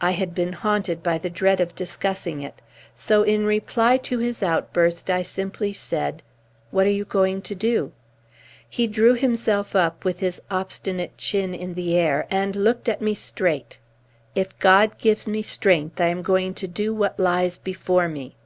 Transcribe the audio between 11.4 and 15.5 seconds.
in the air, and looked at me straight. "If God gives me